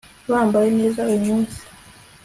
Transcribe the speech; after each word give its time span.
yambaye 0.31 0.69
neza 0.79 0.99
uyu 1.09 1.19
munsi 1.27 1.59